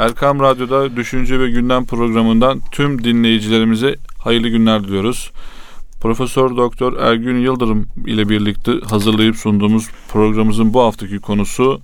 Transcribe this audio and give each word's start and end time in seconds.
Erkam 0.00 0.40
Radyo'da 0.40 0.96
Düşünce 0.96 1.40
ve 1.40 1.50
Gündem 1.50 1.86
programından 1.86 2.60
tüm 2.72 3.04
dinleyicilerimize 3.04 3.96
hayırlı 4.18 4.48
günler 4.48 4.84
diliyoruz. 4.84 5.30
Profesör 6.00 6.56
Doktor 6.56 6.96
Ergün 6.96 7.38
Yıldırım 7.38 7.86
ile 8.06 8.28
birlikte 8.28 8.72
hazırlayıp 8.90 9.36
sunduğumuz 9.36 9.88
programımızın 10.08 10.74
bu 10.74 10.82
haftaki 10.82 11.18
konusu 11.18 11.80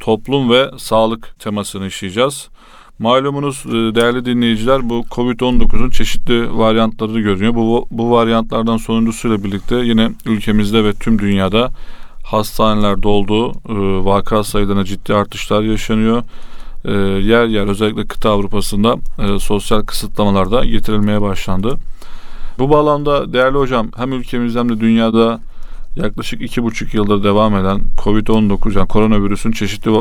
toplum 0.00 0.50
ve 0.50 0.70
sağlık 0.78 1.40
temasını 1.40 1.86
işleyeceğiz. 1.86 2.48
Malumunuz 2.98 3.64
e, 3.66 3.70
değerli 3.70 4.24
dinleyiciler 4.24 4.90
bu 4.90 5.04
Covid-19'un 5.10 5.90
çeşitli 5.90 6.58
varyantları 6.58 7.20
görünüyor. 7.20 7.54
Bu, 7.54 7.88
bu 7.90 8.10
varyantlardan 8.10 8.76
sonuncusuyla 8.76 9.44
birlikte 9.44 9.76
yine 9.76 10.10
ülkemizde 10.26 10.84
ve 10.84 10.92
tüm 10.92 11.18
dünyada 11.18 11.70
hastanelerde 12.24 13.08
olduğu 13.08 13.50
e, 13.50 14.04
vaka 14.04 14.44
sayılarına 14.44 14.84
ciddi 14.84 15.14
artışlar 15.14 15.62
yaşanıyor. 15.62 16.22
E, 16.86 16.92
yer 16.92 17.46
yer 17.46 17.66
özellikle 17.66 18.06
kıta 18.06 18.30
Avrupa'sında 18.30 18.96
e, 19.18 19.38
sosyal 19.38 19.82
kısıtlamalar 19.82 20.50
da 20.50 20.64
getirilmeye 20.64 21.22
başlandı. 21.22 21.76
Bu 22.58 22.70
bağlamda 22.70 23.32
değerli 23.32 23.58
hocam 23.58 23.88
hem 23.96 24.12
ülkemizde 24.12 24.58
hem 24.58 24.68
de 24.68 24.80
dünyada 24.80 25.40
yaklaşık 25.96 26.42
iki 26.42 26.62
buçuk 26.62 26.94
yıldır 26.94 27.24
devam 27.24 27.56
eden 27.56 27.80
Covid-19 27.98 28.78
yani 28.78 28.88
koronavirüsün 28.88 29.52
çeşitli 29.52 29.90
e, 29.90 29.94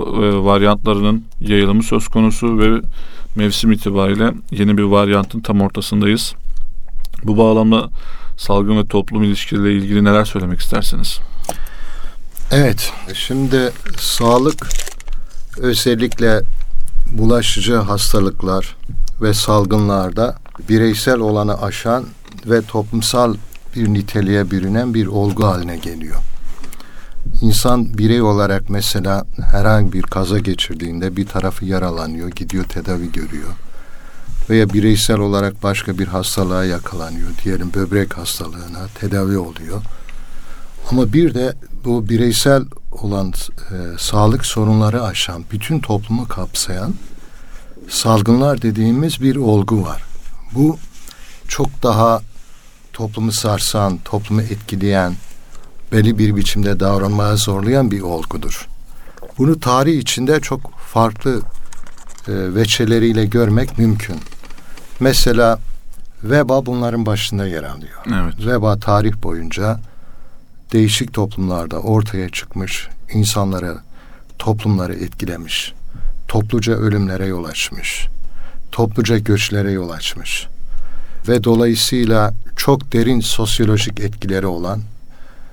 varyantlarının 0.45 1.23
yayılımı 1.41 1.83
söz 1.83 2.07
konusu 2.07 2.59
ve 2.59 2.81
mevsim 3.35 3.71
itibariyle 3.71 4.33
yeni 4.51 4.77
bir 4.77 4.83
varyantın 4.83 5.39
tam 5.39 5.61
ortasındayız. 5.61 6.33
Bu 7.23 7.37
bağlamda 7.37 7.89
salgın 8.37 8.77
ve 8.77 8.85
toplum 8.85 9.23
ilişkileriyle 9.23 9.85
ilgili 9.85 10.03
neler 10.03 10.25
söylemek 10.25 10.59
istersiniz? 10.59 11.19
Evet, 12.51 12.93
şimdi 13.13 13.71
sağlık 13.97 14.67
özellikle 15.57 16.41
bulaşıcı 17.11 17.75
hastalıklar 17.75 18.75
ve 19.21 19.33
salgınlarda 19.33 20.35
bireysel 20.69 21.19
olanı 21.19 21.61
aşan 21.61 22.05
ve 22.45 22.61
toplumsal 22.61 23.35
bir 23.75 23.93
niteliğe 23.93 24.51
bürünen 24.51 24.93
bir 24.93 25.07
olgu 25.07 25.45
haline 25.45 25.77
geliyor. 25.77 26.17
İnsan 27.41 27.97
birey 27.97 28.21
olarak 28.21 28.69
mesela 28.69 29.25
herhangi 29.51 29.93
bir 29.93 30.01
kaza 30.01 30.39
geçirdiğinde 30.39 31.15
bir 31.15 31.27
tarafı 31.27 31.65
yaralanıyor, 31.65 32.29
gidiyor 32.29 32.63
tedavi 32.63 33.11
görüyor. 33.11 33.49
Veya 34.49 34.69
bireysel 34.69 35.19
olarak 35.19 35.63
başka 35.63 35.97
bir 35.97 36.07
hastalığa 36.07 36.65
yakalanıyor. 36.65 37.29
Diyelim 37.43 37.73
böbrek 37.73 38.17
hastalığına 38.17 38.87
tedavi 38.99 39.37
oluyor. 39.37 39.81
Ama 40.91 41.13
bir 41.13 41.33
de 41.33 41.53
bu 41.85 42.09
bireysel 42.09 42.63
olan 42.91 43.33
e, 43.71 43.97
sağlık 43.97 44.45
sorunları 44.45 45.03
aşan, 45.03 45.43
bütün 45.51 45.79
toplumu 45.79 46.27
kapsayan 46.27 46.93
salgınlar 47.89 48.61
dediğimiz 48.61 49.21
bir 49.21 49.35
olgu 49.35 49.83
var. 49.83 50.03
Bu 50.55 50.77
çok 51.47 51.83
daha 51.83 52.21
toplumu 52.93 53.31
sarsan, 53.31 53.99
toplumu 54.05 54.41
etkileyen, 54.41 55.13
belli 55.91 56.17
bir 56.17 56.35
biçimde 56.35 56.79
davranmaya 56.79 57.35
zorlayan 57.35 57.91
bir 57.91 58.01
olgudur. 58.01 58.67
Bunu 59.37 59.59
tarih 59.59 59.97
içinde 59.97 60.39
çok 60.39 60.71
farklı 60.77 61.41
e, 62.27 62.55
veçeleriyle 62.55 63.25
görmek 63.25 63.77
mümkün. 63.77 64.17
Mesela 64.99 65.59
veba 66.23 66.65
bunların 66.65 67.05
başında 67.05 67.47
yer 67.47 67.63
alıyor. 67.63 68.03
Evet. 68.07 68.47
Veba 68.47 68.79
tarih 68.79 69.13
boyunca 69.23 69.79
değişik 70.73 71.13
toplumlarda 71.13 71.79
ortaya 71.79 72.29
çıkmış, 72.29 72.87
insanları, 73.13 73.77
toplumları 74.39 74.93
etkilemiş, 74.93 75.73
topluca 76.27 76.73
ölümlere 76.73 77.25
yol 77.25 77.43
açmış, 77.43 78.07
topluca 78.71 79.17
göçlere 79.17 79.71
yol 79.71 79.89
açmış 79.89 80.47
ve 81.27 81.43
dolayısıyla 81.43 82.33
çok 82.55 82.93
derin 82.93 83.19
sosyolojik 83.19 83.99
etkileri 83.99 84.47
olan 84.47 84.81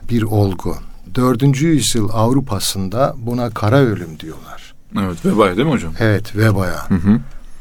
bir 0.08 0.22
olgu. 0.22 0.76
Dördüncü 1.14 1.66
yüzyıl 1.66 2.08
Avrupa'sında 2.12 3.14
buna 3.16 3.50
kara 3.50 3.78
ölüm 3.78 4.20
diyorlar. 4.20 4.74
Evet 5.00 5.24
vebaya 5.26 5.56
değil 5.56 5.66
mi 5.66 5.72
hocam? 5.72 5.92
Evet 5.98 6.36
vebaya. 6.36 6.90
Hı 6.90 6.94
hı. 6.94 7.20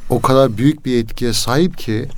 O 0.10 0.22
kadar 0.22 0.58
büyük 0.58 0.86
bir 0.86 1.04
etkiye 1.04 1.34
sahip 1.34 1.78
ki 1.78 2.10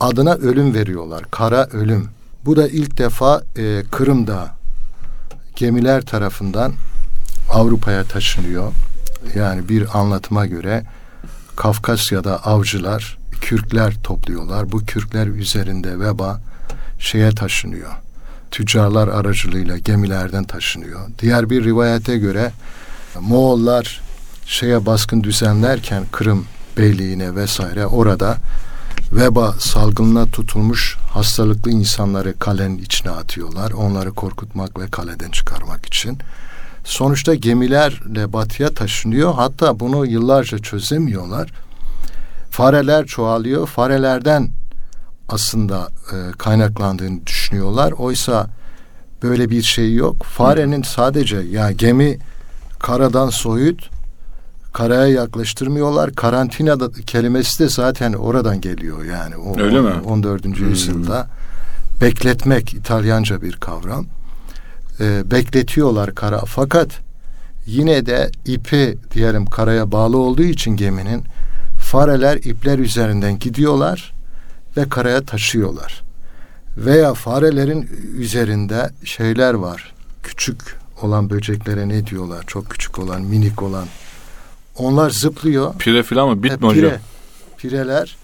adına 0.00 0.34
ölüm 0.34 0.74
veriyorlar. 0.74 1.24
Kara 1.30 1.66
ölüm. 1.66 2.08
Bu 2.44 2.56
da 2.56 2.68
ilk 2.68 2.98
defa 2.98 3.42
e, 3.56 3.82
Kırım'da 3.90 4.54
gemiler 5.56 6.02
tarafından 6.02 6.72
Avrupa'ya 7.50 8.04
taşınıyor. 8.04 8.72
Yani 9.34 9.68
bir 9.68 9.98
anlatıma 9.98 10.46
göre 10.46 10.84
Kafkasya'da 11.56 12.44
avcılar 12.46 13.18
kürkler 13.40 13.94
topluyorlar. 14.02 14.72
Bu 14.72 14.78
kürkler 14.78 15.26
üzerinde 15.26 16.00
veba 16.00 16.40
şeye 16.98 17.30
taşınıyor. 17.30 17.90
Tüccarlar 18.50 19.08
aracılığıyla 19.08 19.78
gemilerden 19.78 20.44
taşınıyor. 20.44 21.00
Diğer 21.18 21.50
bir 21.50 21.64
rivayete 21.64 22.18
göre 22.18 22.52
Moğollar 23.20 24.00
şeye 24.46 24.86
baskın 24.86 25.22
düzenlerken 25.24 26.04
Kırım 26.12 26.46
Beyliğine 26.76 27.36
vesaire 27.36 27.86
orada 27.86 28.36
veba 29.12 29.52
salgınına 29.52 30.26
tutulmuş 30.26 30.96
hastalıklı 31.14 31.70
insanları 31.70 32.38
kalenin 32.38 32.78
içine 32.78 33.10
atıyorlar. 33.10 33.70
Onları 33.70 34.12
korkutmak 34.12 34.80
ve 34.80 34.86
kaleden 34.86 35.30
çıkarmak 35.30 35.86
için. 35.86 36.18
Sonuçta 36.84 37.34
gemilerle 37.34 38.32
batıya 38.32 38.74
taşınıyor. 38.74 39.34
Hatta 39.34 39.80
bunu 39.80 40.06
yıllarca 40.06 40.58
çözemiyorlar. 40.58 41.52
Fareler 42.50 43.06
çoğalıyor. 43.06 43.66
Farelerden 43.66 44.50
aslında 45.28 45.88
e, 46.12 46.32
kaynaklandığını 46.38 47.26
düşünüyorlar. 47.26 47.92
Oysa 47.92 48.46
böyle 49.22 49.50
bir 49.50 49.62
şey 49.62 49.94
yok. 49.94 50.22
Farenin 50.22 50.82
sadece 50.82 51.36
ya 51.36 51.72
gemi 51.72 52.18
karadan 52.78 53.30
soyut 53.30 53.90
karaya 54.72 55.06
yaklaştırmıyorlar. 55.06 56.12
Karantina 56.12 56.80
da, 56.80 56.90
kelimesi 57.06 57.58
de 57.58 57.68
zaten 57.68 58.12
oradan 58.12 58.60
geliyor 58.60 59.04
yani. 59.04 59.36
O, 59.36 59.60
Öyle 59.60 59.80
mi? 59.80 59.92
14. 60.06 60.44
Hmm. 60.44 60.52
yüzyılda 60.52 61.28
bekletmek 62.00 62.74
İtalyanca 62.74 63.42
bir 63.42 63.52
kavram. 63.56 64.06
E, 65.00 65.30
bekletiyorlar 65.30 66.14
kara. 66.14 66.38
Fakat 66.38 66.88
yine 67.66 68.06
de 68.06 68.30
ipi 68.46 68.98
diyelim 69.14 69.46
karaya 69.46 69.92
bağlı 69.92 70.16
olduğu 70.16 70.42
için 70.42 70.76
geminin 70.76 71.24
fareler 71.78 72.36
ipler 72.36 72.78
üzerinden 72.78 73.38
gidiyorlar 73.38 74.12
ve 74.76 74.88
karaya 74.88 75.22
taşıyorlar. 75.22 76.02
Veya 76.76 77.14
farelerin 77.14 77.90
üzerinde 78.18 78.90
şeyler 79.04 79.54
var. 79.54 79.94
Küçük 80.22 80.76
olan 81.02 81.30
böceklere 81.30 81.88
ne 81.88 82.06
diyorlar? 82.06 82.44
Çok 82.46 82.70
küçük 82.70 82.98
olan, 82.98 83.22
minik 83.22 83.62
olan. 83.62 83.86
Onlar 84.76 85.10
zıplıyor. 85.10 85.74
Pire 85.78 86.02
filan 86.02 86.28
mı? 86.28 86.42
Bit 86.42 86.52
e, 86.52 86.54
mi 86.54 86.60
pire, 86.60 86.86
hocam? 86.86 87.00
Pireler 87.58 88.16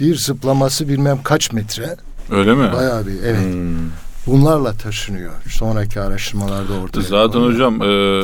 bir 0.00 0.16
zıplaması 0.16 0.88
bilmem 0.88 1.18
kaç 1.24 1.52
metre. 1.52 1.96
Öyle 2.30 2.54
mi? 2.54 2.72
Bayağı 2.72 3.06
bir 3.06 3.22
evet. 3.22 3.54
Hmm. 3.54 3.90
Bunlarla 4.26 4.72
taşınıyor. 4.72 5.32
Sonraki 5.50 6.00
araştırmalarda 6.00 6.72
ortaya. 6.72 7.02
Zaten 7.02 7.32
konuyor. 7.32 7.52
hocam 7.52 7.82
e, 7.82 8.22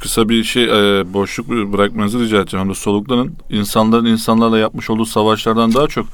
kısa 0.00 0.28
bir 0.28 0.44
şey 0.44 0.64
e, 0.64 1.12
boşluk 1.12 1.48
bırakmanızı 1.48 2.20
rica 2.20 2.40
edeceğim. 2.40 2.64
Hem 2.64 2.70
de 2.70 2.78
soluklanın. 2.78 3.34
İnsanların 3.50 4.06
insanlarla 4.06 4.58
yapmış 4.58 4.90
olduğu 4.90 5.06
savaşlardan 5.06 5.74
daha 5.74 5.86
çok 5.86 6.06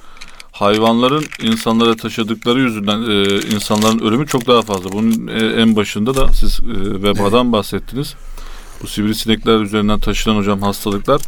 hayvanların 0.53 1.25
insanlara 1.43 1.97
taşıdıkları 1.97 2.61
yüzünden 2.61 2.99
e, 3.03 3.25
insanların 3.55 3.99
ölümü 3.99 4.27
çok 4.27 4.47
daha 4.47 4.63
fazla. 4.63 4.93
Bunun 4.93 5.27
e, 5.29 5.47
en 5.47 5.77
başında 5.77 6.15
da 6.15 6.33
siz 6.33 6.61
e, 6.61 7.03
vebadan 7.03 7.53
bahsettiniz. 7.53 8.15
Bu 8.85 8.89
sivrisinekler 8.89 9.61
üzerinden 9.61 10.01
taşınan 10.01 10.37
hocam 10.37 10.63
hastalıklar 10.63 11.21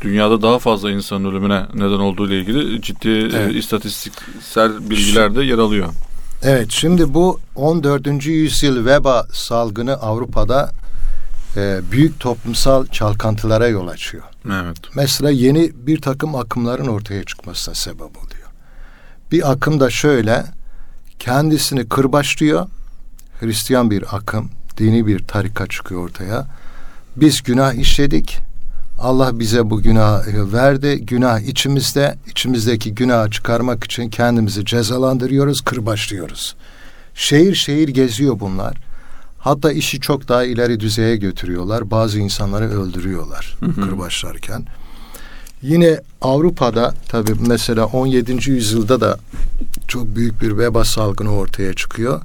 dünyada 0.00 0.42
daha 0.42 0.58
fazla 0.58 0.90
insanın 0.90 1.30
ölümüne 1.30 1.66
neden 1.74 1.86
olduğu 1.86 2.28
ile 2.28 2.40
ilgili 2.40 2.82
ciddi 2.82 3.08
Evet. 3.08 3.54
e, 3.54 3.58
istatistiksel 3.58 4.90
bilgiler 4.90 5.36
de 5.36 5.44
yer 5.44 5.58
alıyor. 5.58 5.88
Evet 6.42 6.70
şimdi 6.70 7.14
bu 7.14 7.40
14. 7.54 8.26
yüzyıl 8.26 8.86
veba 8.86 9.26
salgını 9.32 9.94
Avrupa'da 9.94 10.70
e, 11.56 11.80
büyük 11.92 12.20
toplumsal 12.20 12.86
çalkantılara 12.86 13.68
yol 13.68 13.88
açıyor. 13.88 14.24
Evet. 14.46 14.76
Mesela 14.94 15.30
yeni 15.30 15.72
bir 15.74 16.00
takım 16.00 16.34
akımların 16.34 16.86
ortaya 16.88 17.24
çıkmasına 17.24 17.74
sebep 17.74 18.00
oluyor. 18.00 18.48
Bir 19.32 19.50
akım 19.52 19.80
da 19.80 19.90
şöyle 19.90 20.44
kendisini 21.18 21.88
kırbaçlıyor. 21.88 22.66
Hristiyan 23.40 23.90
bir 23.90 24.16
akım, 24.16 24.50
dini 24.78 25.06
bir 25.06 25.18
tarika 25.18 25.66
çıkıyor 25.66 26.04
ortaya. 26.04 26.46
Biz 27.16 27.42
günah 27.42 27.74
işledik. 27.74 28.38
Allah 28.98 29.38
bize 29.38 29.70
bu 29.70 29.82
günahı 29.82 30.52
verdi. 30.52 31.06
Günah 31.06 31.40
içimizde. 31.40 32.18
içimizdeki 32.30 32.94
günahı 32.94 33.30
çıkarmak 33.30 33.84
için 33.84 34.10
kendimizi 34.10 34.64
cezalandırıyoruz, 34.64 35.60
kırbaçlıyoruz. 35.60 36.56
Şehir 37.14 37.54
şehir 37.54 37.88
geziyor 37.88 38.40
bunlar. 38.40 38.76
Hatta 39.38 39.72
işi 39.72 40.00
çok 40.00 40.28
daha 40.28 40.44
ileri 40.44 40.80
düzeye 40.80 41.16
götürüyorlar. 41.16 41.90
Bazı 41.90 42.18
insanları 42.18 42.80
öldürüyorlar 42.82 43.56
Hı 43.60 43.66
hı. 43.66 43.80
kırbaçlarken. 43.80 44.64
Yine 45.62 46.00
Avrupa'da 46.22 46.94
tabi 47.08 47.32
mesela 47.46 47.86
17. 47.86 48.50
yüzyılda 48.50 49.00
da 49.00 49.18
çok 49.88 50.16
büyük 50.16 50.42
bir 50.42 50.58
veba 50.58 50.84
salgını 50.84 51.30
ortaya 51.36 51.74
çıkıyor. 51.74 52.20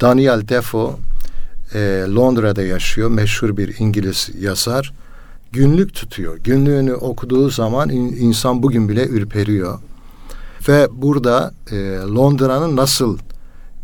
Daniel 0.00 0.48
Defoe 0.48 0.96
e, 1.74 1.78
Londra'da 2.08 2.62
yaşıyor. 2.62 3.10
Meşhur 3.10 3.56
bir 3.56 3.78
İngiliz 3.78 4.30
yazar. 4.40 4.92
Günlük 5.52 5.94
tutuyor. 5.94 6.38
Günlüğünü 6.38 6.94
okuduğu 6.94 7.50
zaman 7.50 7.88
in, 7.88 8.16
insan 8.16 8.62
bugün 8.62 8.88
bile 8.88 9.06
ürperiyor. 9.06 9.78
Ve 10.68 10.88
burada 10.92 11.54
e, 11.70 11.76
Londra'nın 12.14 12.76
nasıl 12.76 13.18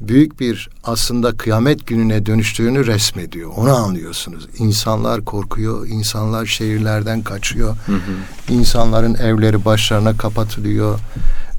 büyük 0.01 0.41
bir 0.41 0.69
aslında 0.85 1.37
kıyamet 1.37 1.87
gününe 1.87 2.27
dönüştüğünü 2.27 2.87
resmediyor. 2.87 3.51
Onu 3.57 3.75
anlıyorsunuz. 3.77 4.49
İnsanlar 4.59 5.25
korkuyor, 5.25 5.87
insanlar 5.87 6.47
şehirlerden 6.47 7.23
kaçıyor. 7.23 7.77
Hı 7.87 7.93
hı. 7.93 8.53
İnsanların 8.53 9.15
evleri 9.15 9.65
başlarına 9.65 10.17
kapatılıyor. 10.17 10.99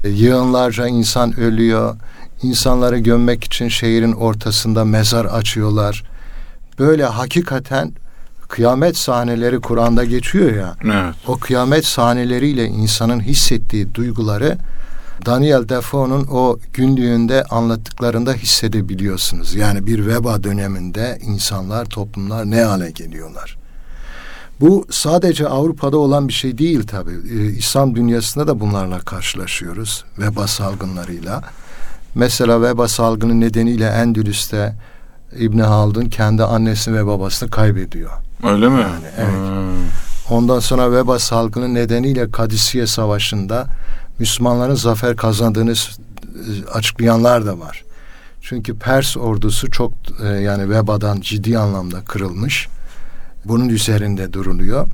E, 0.04 0.08
yığınlarca 0.08 0.86
insan 0.86 1.40
ölüyor. 1.40 1.96
İnsanları 2.42 2.98
gömmek 2.98 3.44
için 3.44 3.68
şehrin 3.68 4.12
ortasında 4.12 4.84
mezar 4.84 5.24
açıyorlar. 5.24 6.04
Böyle 6.78 7.04
hakikaten 7.04 7.92
kıyamet 8.48 8.96
sahneleri 8.96 9.60
Kur'an'da 9.60 10.04
geçiyor 10.04 10.56
ya. 10.56 10.74
Evet. 10.84 11.14
O 11.26 11.38
kıyamet 11.38 11.84
sahneleriyle 11.84 12.64
insanın 12.64 13.20
hissettiği 13.20 13.94
duyguları 13.94 14.58
Daniel 15.26 15.68
Defoe'nun 15.68 16.26
o 16.26 16.58
günlüğünde 16.72 17.44
anlattıklarında 17.44 18.32
hissedebiliyorsunuz. 18.32 19.54
Yani 19.54 19.86
bir 19.86 20.06
veba 20.06 20.42
döneminde 20.42 21.18
insanlar, 21.22 21.84
toplumlar 21.84 22.50
ne 22.50 22.62
hale 22.62 22.90
geliyorlar. 22.90 23.56
Bu 24.60 24.86
sadece 24.90 25.48
Avrupa'da 25.48 25.98
olan 25.98 26.28
bir 26.28 26.32
şey 26.32 26.58
değil 26.58 26.86
tabii. 26.86 27.18
Ee, 27.32 27.46
İslam 27.46 27.94
dünyasında 27.94 28.46
da 28.46 28.60
bunlarla 28.60 28.98
karşılaşıyoruz. 29.00 30.04
Veba 30.18 30.46
salgınlarıyla. 30.46 31.42
Mesela 32.14 32.62
veba 32.62 32.88
salgını 32.88 33.40
nedeniyle 33.40 33.86
Endülüs'te 33.86 34.74
İbni 35.38 35.62
Haldun 35.62 36.04
kendi 36.04 36.44
annesini 36.44 36.96
ve 36.96 37.06
babasını 37.06 37.50
kaybediyor. 37.50 38.10
Öyle 38.42 38.68
mi? 38.68 38.80
Yani, 38.80 39.04
evet. 39.18 39.28
Hmm. 39.28 40.36
Ondan 40.36 40.60
sonra 40.60 40.92
veba 40.92 41.18
salgını 41.18 41.74
nedeniyle 41.74 42.30
Kadisiye 42.30 42.86
Savaşı'nda 42.86 43.66
Müslümanların 44.18 44.74
zafer 44.74 45.16
kazandığını 45.16 45.74
açıklayanlar 46.74 47.46
da 47.46 47.58
var. 47.58 47.84
Çünkü 48.40 48.78
Pers 48.78 49.16
ordusu 49.16 49.70
çok 49.70 49.92
e, 50.22 50.26
yani 50.28 50.70
vebadan 50.70 51.20
ciddi 51.20 51.58
anlamda 51.58 52.00
kırılmış. 52.00 52.68
Bunun 53.44 53.68
üzerinde 53.68 54.32
duruluyor. 54.32 54.86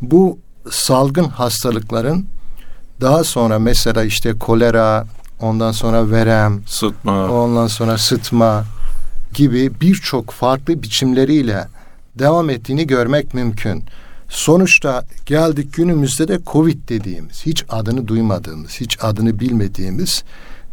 Bu 0.00 0.38
salgın 0.70 1.24
hastalıkların 1.28 2.26
daha 3.00 3.24
sonra 3.24 3.58
mesela 3.58 4.04
işte 4.04 4.38
kolera, 4.38 5.06
ondan 5.40 5.72
sonra 5.72 6.10
verem, 6.10 6.62
sıtma, 6.66 7.30
ondan 7.30 7.66
sonra 7.66 7.98
sıtma 7.98 8.64
gibi 9.34 9.80
birçok 9.80 10.30
farklı 10.30 10.82
biçimleriyle 10.82 11.66
devam 12.18 12.50
ettiğini 12.50 12.86
görmek 12.86 13.34
mümkün. 13.34 13.84
Sonuçta 14.28 15.04
geldik 15.26 15.74
günümüzde 15.74 16.28
de 16.28 16.38
Covid 16.46 16.88
dediğimiz, 16.88 17.46
hiç 17.46 17.64
adını 17.68 18.08
duymadığımız, 18.08 18.70
hiç 18.70 18.98
adını 19.00 19.40
bilmediğimiz 19.40 20.24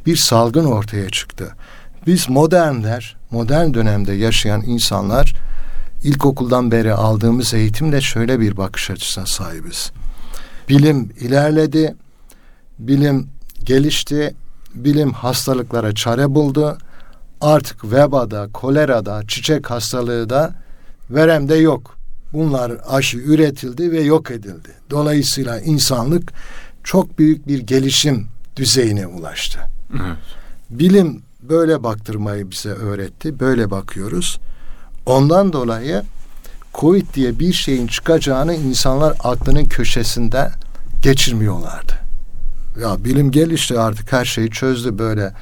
bir 0.05 0.15
salgın 0.15 0.65
ortaya 0.65 1.09
çıktı. 1.09 1.55
Biz 2.07 2.29
modernler, 2.29 3.17
modern 3.31 3.73
dönemde 3.73 4.13
yaşayan 4.13 4.61
insanlar 4.61 5.33
ilkokuldan 6.03 6.71
beri 6.71 6.93
aldığımız 6.93 7.53
eğitimle 7.53 8.01
şöyle 8.01 8.39
bir 8.39 8.57
bakış 8.57 8.91
açısına 8.91 9.25
sahibiz. 9.25 9.91
Bilim 10.69 11.09
ilerledi, 11.19 11.95
bilim 12.79 13.27
gelişti, 13.63 14.35
bilim 14.75 15.13
hastalıklara 15.13 15.95
çare 15.95 16.35
buldu. 16.35 16.77
Artık 17.41 17.91
vebada, 17.91 18.47
kolerada, 18.53 19.21
çiçek 19.27 19.69
hastalığı 19.71 20.29
da 20.29 20.53
veremde 21.09 21.55
yok. 21.55 21.95
Bunlar 22.33 22.71
aşı 22.89 23.17
üretildi 23.17 23.91
ve 23.91 24.01
yok 24.01 24.31
edildi. 24.31 24.69
Dolayısıyla 24.89 25.59
insanlık 25.59 26.33
çok 26.83 27.19
büyük 27.19 27.47
bir 27.47 27.59
gelişim 27.59 28.27
düzeyine 28.55 29.07
ulaştı. 29.07 29.59
Evet. 29.93 30.17
Bilim 30.69 31.21
böyle 31.41 31.83
baktırmayı 31.83 32.51
bize 32.51 32.69
öğretti. 32.69 33.39
Böyle 33.39 33.71
bakıyoruz. 33.71 34.39
Ondan 35.05 35.53
dolayı 35.53 36.03
Covid 36.73 37.13
diye 37.13 37.39
bir 37.39 37.53
şeyin 37.53 37.87
çıkacağını 37.87 38.55
insanlar 38.55 39.13
aklının 39.23 39.65
köşesinde 39.65 40.51
geçirmiyorlardı. 41.01 41.93
Ya 42.81 43.03
bilim 43.03 43.31
gelişti 43.31 43.79
artık 43.79 44.11
her 44.11 44.25
şeyi 44.25 44.49
çözdü 44.49 44.97
böyle 44.97 45.33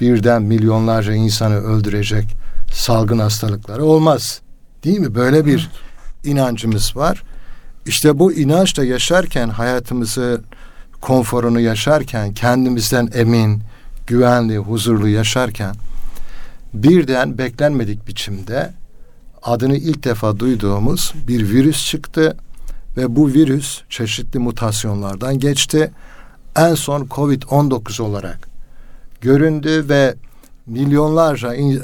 birden 0.00 0.42
milyonlarca 0.42 1.12
insanı 1.12 1.54
öldürecek 1.54 2.36
salgın 2.72 3.18
hastalıkları 3.18 3.84
olmaz. 3.84 4.40
Değil 4.84 4.98
mi? 4.98 5.14
Böyle 5.14 5.46
bir 5.46 5.70
inancımız 6.24 6.96
var. 6.96 7.22
İşte 7.86 8.18
bu 8.18 8.32
inançla 8.32 8.84
yaşarken 8.84 9.48
hayatımızı 9.48 10.40
konforunu 11.00 11.60
yaşarken 11.60 12.34
kendimizden 12.34 13.08
emin, 13.14 13.62
güvenli, 14.06 14.58
huzurlu 14.58 15.08
yaşarken 15.08 15.74
birden 16.74 17.38
beklenmedik 17.38 18.08
biçimde 18.08 18.72
adını 19.42 19.76
ilk 19.76 20.04
defa 20.04 20.38
duyduğumuz 20.38 21.12
bir 21.28 21.50
virüs 21.50 21.86
çıktı 21.86 22.36
ve 22.96 23.16
bu 23.16 23.28
virüs 23.28 23.82
çeşitli 23.88 24.38
mutasyonlardan 24.38 25.38
geçti. 25.38 25.90
En 26.56 26.74
son 26.74 27.04
Covid-19 27.04 28.02
olarak 28.02 28.55
göründü 29.26 29.84
ve 29.88 30.14
milyonlarca 30.66 31.54
in, 31.54 31.76
e, 31.76 31.80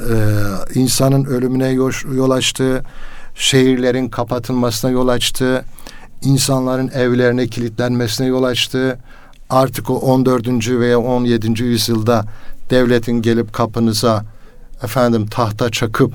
insanın 0.75 1.25
ölümüne 1.25 1.71
yol 2.15 2.31
açtı 2.31 2.83
şehirlerin 3.35 4.09
kapatılmasına 4.09 4.91
yol 4.91 5.09
açtı. 5.09 5.65
insanların 6.23 6.89
evlerine 6.89 7.47
kilitlenmesine 7.47 8.27
yol 8.27 8.43
açtı. 8.43 8.99
Artık 9.51 9.91
o 9.91 9.95
14. 9.95 10.69
veya 10.81 10.99
17. 10.99 11.63
yüzyılda 11.63 12.25
devletin 12.71 13.23
gelip 13.23 13.53
kapınıza 13.53 14.25
efendim 14.83 15.27
tahta 15.27 15.71
çakıp 15.71 16.13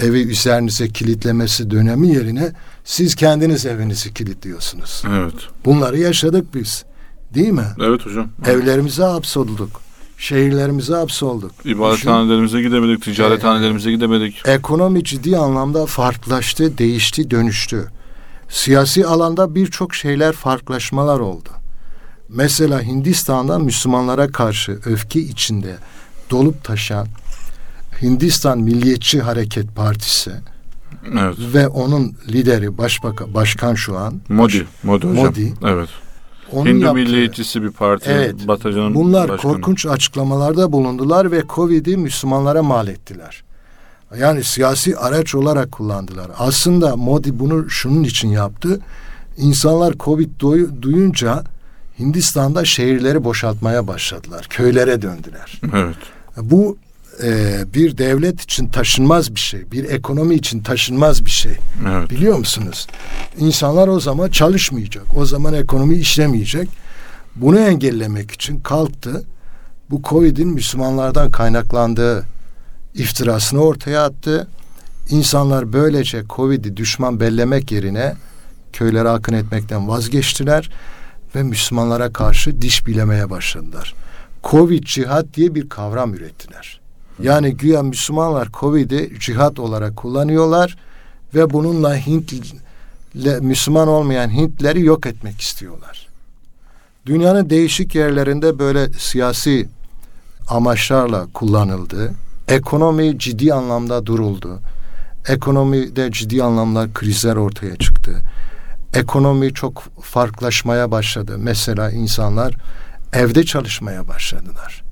evi 0.00 0.20
üzerinize 0.20 0.88
kilitlemesi 0.88 1.70
dönemi 1.70 2.08
yerine 2.08 2.52
siz 2.84 3.14
kendiniz 3.14 3.66
evinizi 3.66 4.14
kilitliyorsunuz. 4.14 5.02
Evet. 5.08 5.34
Bunları 5.64 5.98
yaşadık 5.98 6.54
biz. 6.54 6.84
Değil 7.34 7.52
mi? 7.52 7.66
Evet 7.80 8.06
hocam. 8.06 8.28
Evlerimize 8.46 9.02
hapsolduk. 9.02 9.85
Şehirlerimize 10.18 10.94
hapsolduk. 10.94 11.52
İbadethanelerimize 11.64 12.62
gidemedik, 12.62 13.02
ticarethanelerimize 13.02 13.90
gidemedik. 13.90 14.42
Ekonomi 14.46 15.04
ciddi 15.04 15.36
anlamda 15.36 15.86
farklılaştı, 15.86 16.78
değişti, 16.78 17.30
dönüştü. 17.30 17.88
Siyasi 18.48 19.06
alanda 19.06 19.54
birçok 19.54 19.94
şeyler 19.94 20.32
farklılaşmalar 20.32 21.20
oldu. 21.20 21.48
Mesela 22.28 22.82
Hindistan'da 22.82 23.58
Müslümanlara 23.58 24.28
karşı 24.28 24.78
öfke 24.86 25.20
içinde 25.20 25.76
dolup 26.30 26.64
taşan 26.64 27.06
Hindistan 28.02 28.58
Milliyetçi 28.58 29.20
Hareket 29.20 29.76
Partisi 29.76 30.32
evet. 31.12 31.36
ve 31.54 31.68
onun 31.68 32.16
lideri 32.28 32.78
başbakan 32.78 33.34
başkan 33.34 33.74
şu 33.74 33.98
an 33.98 34.20
Modi 34.28 34.66
Modi 34.82 35.06
hocam. 35.06 35.24
Modi. 35.24 35.54
Evet. 35.64 35.88
Onun 36.52 36.66
Hindu 36.66 36.84
yaptığı, 36.84 37.00
milliyetçisi 37.00 37.62
bir 37.62 37.70
parti. 37.70 38.10
Evet. 38.10 38.48
Batıcının 38.48 38.94
bunlar 38.94 39.28
başkanı. 39.28 39.52
korkunç 39.52 39.86
açıklamalarda 39.86 40.72
bulundular 40.72 41.32
ve 41.32 41.42
Covid'i 41.54 41.96
Müslümanlara 41.96 42.62
mal 42.62 42.88
ettiler. 42.88 43.42
Yani 44.18 44.44
siyasi 44.44 44.96
araç 44.96 45.34
olarak 45.34 45.72
kullandılar. 45.72 46.30
Aslında 46.38 46.96
Modi 46.96 47.38
bunu 47.38 47.70
şunun 47.70 48.04
için 48.04 48.28
yaptı. 48.28 48.80
İnsanlar 49.36 49.94
Covid 50.00 50.30
duyunca 50.82 51.44
Hindistan'da 51.98 52.64
şehirleri 52.64 53.24
boşaltmaya 53.24 53.86
başladılar. 53.86 54.46
Köylere 54.50 55.02
döndüler. 55.02 55.60
Evet. 55.74 55.96
Bu 56.42 56.76
e, 57.22 57.64
bir 57.74 57.98
devlet 57.98 58.40
için 58.42 58.68
taşınmaz 58.68 59.34
bir 59.34 59.40
şey. 59.40 59.72
Bir 59.72 59.84
ekonomi 59.84 60.34
için 60.34 60.62
taşınmaz 60.62 61.24
bir 61.24 61.30
şey. 61.30 61.52
Evet. 61.88 62.10
Biliyor 62.10 62.38
musunuz? 62.38 62.86
İnsanlar 63.38 63.88
o 63.88 64.00
zaman 64.00 64.28
çalışmayacak. 64.28 65.04
O 65.16 65.26
zaman 65.26 65.54
ekonomi 65.54 65.94
işlemeyecek. 65.96 66.68
Bunu 67.36 67.58
engellemek 67.58 68.30
için 68.30 68.60
kalktı. 68.60 69.24
Bu 69.90 70.02
Covid'in 70.02 70.48
Müslümanlardan 70.48 71.30
kaynaklandığı 71.30 72.24
iftirasını 72.94 73.60
ortaya 73.60 74.04
attı. 74.04 74.48
İnsanlar 75.10 75.72
böylece 75.72 76.22
Covid'i 76.30 76.76
düşman 76.76 77.20
bellemek 77.20 77.72
yerine 77.72 78.14
köylere 78.72 79.08
akın 79.08 79.32
etmekten 79.32 79.88
vazgeçtiler 79.88 80.70
ve 81.34 81.42
Müslümanlara 81.42 82.12
karşı 82.12 82.62
diş 82.62 82.86
bilemeye 82.86 83.30
başladılar. 83.30 83.94
Covid 84.44 84.84
cihat 84.84 85.34
diye 85.34 85.54
bir 85.54 85.68
kavram 85.68 86.14
ürettiler. 86.14 86.80
Yani 87.22 87.56
güya 87.56 87.82
Müslümanlar 87.82 88.48
Covid'i 88.60 89.12
cihat 89.20 89.58
olarak 89.58 89.96
kullanıyorlar 89.96 90.76
ve 91.34 91.50
bununla 91.50 91.96
Hint 91.96 92.32
Müslüman 93.40 93.88
olmayan 93.88 94.30
Hintleri 94.30 94.84
yok 94.84 95.06
etmek 95.06 95.40
istiyorlar. 95.40 96.08
Dünyanın 97.06 97.50
değişik 97.50 97.94
yerlerinde 97.94 98.58
böyle 98.58 98.92
siyasi 98.92 99.68
amaçlarla 100.48 101.26
kullanıldı. 101.34 102.12
Ekonomi 102.48 103.18
ciddi 103.18 103.54
anlamda 103.54 104.06
duruldu. 104.06 104.60
Ekonomide 105.28 106.12
ciddi 106.12 106.42
anlamda 106.42 106.92
krizler 106.94 107.36
ortaya 107.36 107.76
çıktı. 107.76 108.22
Ekonomi 108.94 109.54
çok 109.54 109.82
farklılaşmaya 110.02 110.90
başladı. 110.90 111.36
Mesela 111.38 111.90
insanlar 111.90 112.54
evde 113.12 113.44
çalışmaya 113.44 114.08
başladılar. 114.08 114.85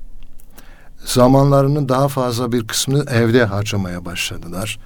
Zamanlarının 1.04 1.88
daha 1.88 2.08
fazla 2.08 2.52
bir 2.52 2.66
kısmını 2.66 3.04
evde 3.10 3.44
harcamaya 3.44 4.04
başladılar. 4.04 4.78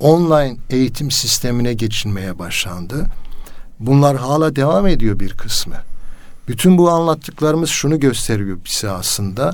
Online 0.00 0.56
eğitim 0.70 1.10
sistemine 1.10 1.74
geçilmeye 1.74 2.38
başlandı. 2.38 3.06
Bunlar 3.80 4.16
hala 4.16 4.56
devam 4.56 4.86
ediyor 4.86 5.20
bir 5.20 5.32
kısmı. 5.32 5.74
Bütün 6.48 6.78
bu 6.78 6.90
anlattıklarımız 6.90 7.70
şunu 7.70 8.00
gösteriyor 8.00 8.58
bize 8.64 8.90
aslında. 8.90 9.52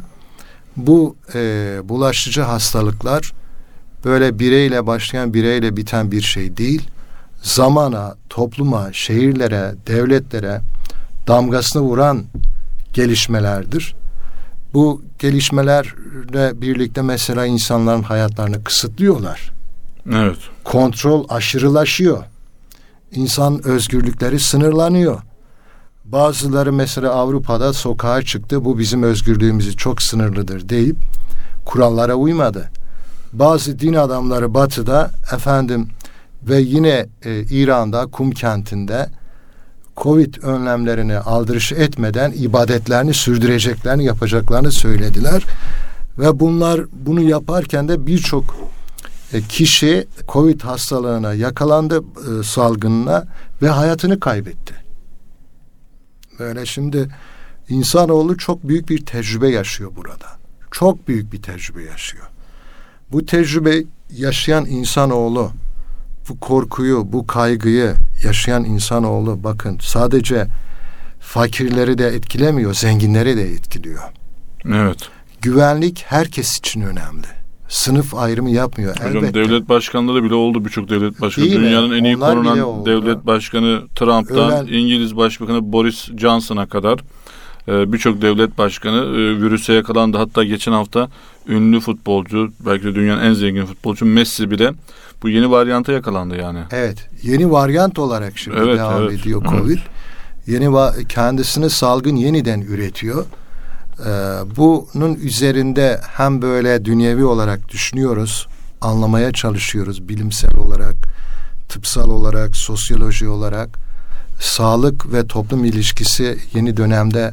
Bu 0.76 1.16
e, 1.34 1.38
bulaşıcı 1.84 2.42
hastalıklar 2.42 3.32
böyle 4.04 4.38
bireyle 4.38 4.86
başlayan 4.86 5.34
bireyle 5.34 5.76
biten 5.76 6.12
bir 6.12 6.22
şey 6.22 6.56
değil. 6.56 6.90
Zamana, 7.42 8.16
topluma, 8.28 8.92
şehirlere, 8.92 9.74
devletlere 9.86 10.60
damgasını 11.26 11.82
vuran 11.82 12.24
gelişmelerdir. 12.92 13.94
Bu 14.74 15.02
gelişmelerle 15.18 16.60
birlikte 16.60 17.02
mesela 17.02 17.46
insanların 17.46 18.02
hayatlarını 18.02 18.64
kısıtlıyorlar. 18.64 19.52
Evet. 20.12 20.38
Kontrol 20.64 21.24
aşırılaşıyor. 21.28 22.24
İnsan 23.12 23.66
özgürlükleri 23.66 24.40
sınırlanıyor. 24.40 25.20
Bazıları 26.04 26.72
mesela 26.72 27.12
Avrupa'da 27.12 27.72
sokağa 27.72 28.22
çıktı. 28.22 28.64
Bu 28.64 28.78
bizim 28.78 29.02
özgürlüğümüzü 29.02 29.76
çok 29.76 30.02
sınırlıdır 30.02 30.68
deyip 30.68 30.96
kurallara 31.64 32.14
uymadı. 32.14 32.70
Bazı 33.32 33.78
din 33.78 33.94
adamları 33.94 34.54
batıda 34.54 35.10
efendim 35.34 35.88
ve 36.42 36.60
yine 36.60 37.06
e, 37.24 37.42
İran'da 37.42 38.06
Kum 38.06 38.30
kentinde 38.30 39.06
Covid 40.02 40.34
önlemlerini 40.42 41.18
aldırış 41.18 41.72
etmeden 41.72 42.32
ibadetlerini 42.32 43.14
sürdüreceklerini 43.14 44.04
yapacaklarını 44.04 44.72
söylediler. 44.72 45.44
Ve 46.18 46.40
bunlar 46.40 46.80
bunu 46.92 47.20
yaparken 47.20 47.88
de 47.88 48.06
birçok 48.06 48.56
e, 49.32 49.42
kişi 49.42 50.06
Covid 50.28 50.60
hastalığına 50.60 51.34
yakalandı 51.34 51.98
e, 52.00 52.42
salgınına 52.42 53.24
ve 53.62 53.68
hayatını 53.68 54.20
kaybetti. 54.20 54.74
Böyle 56.38 56.66
şimdi 56.66 57.08
insanoğlu 57.68 58.36
çok 58.36 58.68
büyük 58.68 58.88
bir 58.88 59.06
tecrübe 59.06 59.48
yaşıyor 59.48 59.90
burada. 59.96 60.26
Çok 60.70 61.08
büyük 61.08 61.32
bir 61.32 61.42
tecrübe 61.42 61.82
yaşıyor. 61.82 62.26
Bu 63.12 63.26
tecrübe 63.26 63.84
yaşayan 64.16 64.66
insanoğlu 64.66 65.50
bu 66.28 66.40
korkuyu, 66.40 67.12
bu 67.12 67.26
kaygıyı 67.26 67.94
yaşayan 68.24 68.64
insanoğlu 68.64 69.44
bakın 69.44 69.78
sadece 69.82 70.46
fakirleri 71.20 71.98
de 71.98 72.06
etkilemiyor, 72.06 72.74
zenginleri 72.74 73.36
de 73.36 73.42
etkiliyor. 73.42 74.02
Evet. 74.66 74.98
Güvenlik 75.42 76.04
herkes 76.08 76.58
için 76.58 76.80
önemli. 76.80 77.26
Sınıf 77.68 78.14
ayrımı 78.14 78.50
yapmıyor. 78.50 78.96
Hocam 78.96 79.16
Elbette. 79.16 79.34
devlet 79.34 79.68
başkanları 79.68 80.24
bile 80.24 80.34
oldu 80.34 80.64
birçok 80.64 80.90
devlet 80.90 81.20
başkanı. 81.20 81.44
Değil 81.44 81.56
mi? 81.58 81.66
Dünyanın 81.66 81.92
en 81.92 82.04
iyi 82.04 82.16
Onlar 82.16 82.34
korunan 82.34 82.86
devlet 82.86 83.26
başkanı 83.26 83.82
Trump'tan 83.96 84.50
Ölen- 84.50 84.66
İngiliz 84.66 85.16
Başbakanı 85.16 85.72
Boris 85.72 86.08
Johnson'a 86.16 86.66
kadar 86.68 87.00
birçok 87.68 88.22
devlet 88.22 88.58
başkanı 88.58 88.96
e, 88.96 89.40
virüse 89.42 89.72
yakalandı. 89.72 90.18
Hatta 90.18 90.44
geçen 90.44 90.72
hafta 90.72 91.08
ünlü 91.48 91.80
futbolcu, 91.80 92.52
belki 92.66 92.84
de 92.84 92.94
dünyanın 92.94 93.22
en 93.22 93.32
zengin 93.32 93.66
futbolcu 93.66 94.04
Messi 94.04 94.50
bile 94.50 94.72
bu 95.22 95.28
yeni 95.28 95.50
varyanta 95.50 95.92
yakalandı 95.92 96.36
yani. 96.36 96.58
Evet. 96.70 97.08
Yeni 97.22 97.50
varyant 97.50 97.98
olarak 97.98 98.38
şimdi 98.38 98.56
Evet, 98.60 98.78
devam 98.78 99.02
evet, 99.02 99.20
ediyor 99.20 99.42
evet. 99.48 99.60
Covid. 99.60 99.78
Yeni 100.46 100.64
va- 100.64 101.04
kendisini 101.04 101.70
salgın 101.70 102.16
yeniden 102.16 102.60
üretiyor. 102.60 103.24
Ee, 104.00 104.10
bunun 104.56 105.14
üzerinde 105.14 106.00
hem 106.16 106.42
böyle 106.42 106.84
dünyevi 106.84 107.24
olarak 107.24 107.68
düşünüyoruz, 107.68 108.46
anlamaya 108.80 109.32
çalışıyoruz 109.32 110.08
bilimsel 110.08 110.56
olarak, 110.56 110.94
tıpsal 111.68 112.10
olarak, 112.10 112.56
sosyoloji 112.56 113.28
olarak. 113.28 113.68
Sağlık 114.40 115.12
ve 115.12 115.26
toplum 115.26 115.64
ilişkisi 115.64 116.38
yeni 116.54 116.76
dönemde 116.76 117.32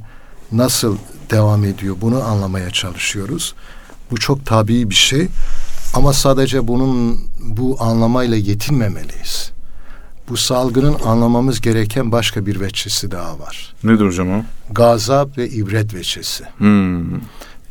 nasıl 0.51 0.97
devam 1.31 1.63
ediyor 1.63 1.95
bunu 2.01 2.23
anlamaya 2.23 2.71
çalışıyoruz. 2.71 3.55
Bu 4.11 4.17
çok 4.17 4.45
tabii 4.45 4.89
bir 4.89 4.95
şey. 4.95 5.27
Ama 5.93 6.13
sadece 6.13 6.67
bunun 6.67 7.19
bu 7.39 7.77
anlamayla 7.79 8.37
yetinmemeliyiz. 8.37 9.51
Bu 10.29 10.37
salgının 10.37 10.95
anlamamız 11.05 11.61
gereken 11.61 12.11
başka 12.11 12.45
bir 12.45 12.59
veçesi 12.59 13.11
daha 13.11 13.39
var. 13.39 13.73
Nedir 13.83 14.05
hocam 14.05 14.31
o? 14.31 14.43
Gazap 14.71 15.37
ve 15.37 15.49
ibret 15.49 15.93
veçesi. 15.93 16.43
Hmm. 16.57 17.19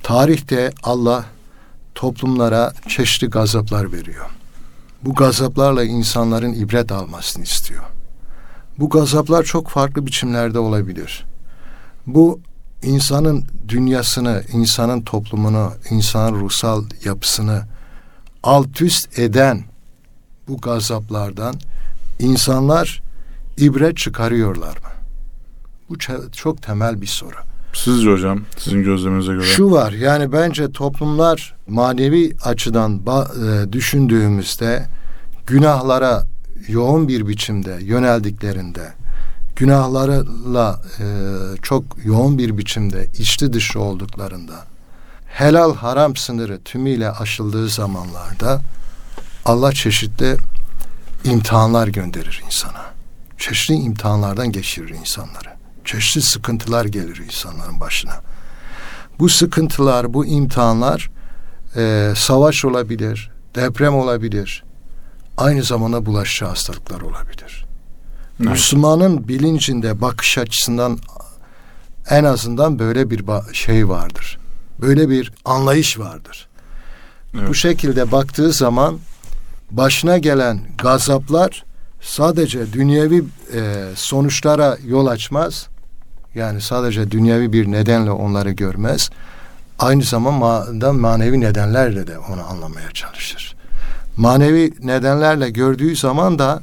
Tarihte 0.02 0.72
Allah 0.82 1.24
toplumlara 1.94 2.72
çeşitli 2.88 3.26
gazaplar 3.26 3.92
veriyor. 3.92 4.26
Bu 5.02 5.14
gazaplarla 5.14 5.84
insanların 5.84 6.52
ibret 6.52 6.92
almasını 6.92 7.44
istiyor. 7.44 7.82
Bu 8.78 8.88
gazaplar 8.88 9.42
çok 9.42 9.68
farklı 9.68 10.06
biçimlerde 10.06 10.58
olabilir. 10.58 11.24
Bu 12.06 12.40
insanın 12.84 13.44
dünyasını, 13.68 14.42
insanın 14.52 15.00
toplumunu, 15.02 15.72
insanın 15.90 16.40
ruhsal 16.40 16.84
yapısını 17.04 17.62
alt 18.42 18.82
üst 18.82 19.18
eden 19.18 19.64
bu 20.48 20.56
gazaplardan 20.56 21.54
insanlar 22.18 23.02
ibret 23.56 23.96
çıkarıyorlar 23.96 24.76
mı? 24.76 24.88
Bu 25.88 25.98
çok 26.32 26.62
temel 26.62 27.00
bir 27.00 27.06
soru. 27.06 27.36
Sizce 27.72 28.10
hocam, 28.10 28.40
sizin 28.58 28.82
gözleminize 28.82 29.32
göre. 29.32 29.44
Şu 29.44 29.70
var 29.70 29.92
yani 29.92 30.32
bence 30.32 30.72
toplumlar 30.72 31.56
manevi 31.68 32.36
açıdan 32.44 33.00
e, 33.06 33.72
düşündüğümüzde 33.72 34.86
günahlara 35.46 36.26
yoğun 36.68 37.08
bir 37.08 37.28
biçimde 37.28 37.78
yöneldiklerinde 37.80 38.92
günahlarla 39.56 40.80
e, 40.98 41.04
çok 41.62 41.84
yoğun 42.04 42.38
bir 42.38 42.58
biçimde 42.58 43.08
içli 43.18 43.52
dışı 43.52 43.80
olduklarında 43.80 44.64
helal 45.26 45.74
haram 45.74 46.16
sınırı 46.16 46.60
tümüyle 46.62 47.10
aşıldığı 47.10 47.68
zamanlarda 47.68 48.60
Allah 49.44 49.72
çeşitli 49.72 50.36
imtihanlar 51.24 51.88
gönderir 51.88 52.42
insana. 52.46 52.84
Çeşitli 53.38 53.74
imtihanlardan 53.74 54.52
geçirir 54.52 54.88
insanları. 54.88 55.48
Çeşitli 55.84 56.22
sıkıntılar 56.22 56.84
gelir 56.84 57.16
insanların 57.16 57.80
başına. 57.80 58.20
Bu 59.18 59.28
sıkıntılar, 59.28 60.14
bu 60.14 60.26
imtihanlar 60.26 61.10
e, 61.76 62.12
savaş 62.16 62.64
olabilir, 62.64 63.30
deprem 63.54 63.94
olabilir. 63.94 64.64
Aynı 65.36 65.62
zamanda 65.62 66.06
bulaşıcı 66.06 66.44
hastalıklar 66.44 67.00
olabilir. 67.00 67.66
Evet. 68.40 68.50
Müslümanın 68.50 69.28
bilincinde 69.28 70.00
bakış 70.00 70.38
açısından 70.38 70.98
en 72.10 72.24
azından 72.24 72.78
böyle 72.78 73.10
bir 73.10 73.24
şey 73.52 73.88
vardır. 73.88 74.38
Böyle 74.80 75.08
bir 75.08 75.32
anlayış 75.44 75.98
vardır. 75.98 76.48
Evet. 77.34 77.48
Bu 77.48 77.54
şekilde 77.54 78.12
baktığı 78.12 78.52
zaman 78.52 78.98
başına 79.70 80.18
gelen 80.18 80.60
gazaplar 80.78 81.64
sadece 82.00 82.72
dünyevi 82.72 83.24
e, 83.54 83.84
sonuçlara 83.94 84.78
yol 84.86 85.06
açmaz. 85.06 85.68
Yani 86.34 86.60
sadece 86.60 87.10
dünyevi 87.10 87.52
bir 87.52 87.72
nedenle 87.72 88.10
onları 88.10 88.50
görmez. 88.50 89.10
Aynı 89.78 90.02
zamanda 90.02 90.92
manevi 90.92 91.40
nedenlerle 91.40 92.06
de 92.06 92.18
onu 92.18 92.44
anlamaya 92.50 92.90
çalışır. 92.90 93.56
Manevi 94.16 94.72
nedenlerle 94.82 95.50
gördüğü 95.50 95.96
zaman 95.96 96.38
da 96.38 96.62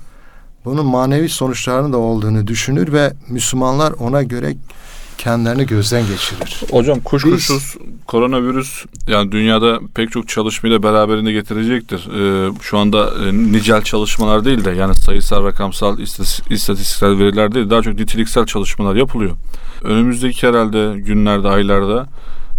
bunun 0.65 0.85
manevi 0.85 1.29
sonuçlarının 1.29 1.93
da 1.93 1.97
olduğunu 1.97 2.47
düşünür 2.47 2.93
ve 2.93 3.13
Müslümanlar 3.29 3.91
ona 3.91 4.23
göre 4.23 4.55
kendilerini 5.17 5.65
gözden 5.65 6.01
geçirir. 6.07 6.61
Hocam 6.71 6.99
kuşkusuz 6.99 7.75
koronavirüs 8.07 8.85
yani 9.07 9.31
dünyada 9.31 9.79
pek 9.95 10.11
çok 10.11 10.27
çalışmayla 10.27 10.83
beraberinde 10.83 11.31
getirecektir. 11.31 12.07
Ee, 12.07 12.51
şu 12.61 12.77
anda 12.77 13.11
e, 13.25 13.33
nicel 13.33 13.81
çalışmalar 13.81 14.45
değil 14.45 14.65
de 14.65 14.71
yani 14.71 14.95
sayısal, 14.95 15.45
rakamsal, 15.45 15.99
istatistiksel 16.49 17.19
veriler 17.19 17.53
değil 17.53 17.69
daha 17.69 17.81
çok 17.81 17.99
niteliksel 17.99 18.45
çalışmalar 18.45 18.95
yapılıyor. 18.95 19.31
Önümüzdeki 19.83 20.47
herhalde 20.47 20.99
günlerde, 20.99 21.47
aylarda 21.47 22.07